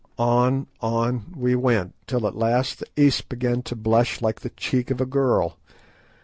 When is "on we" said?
0.81-1.53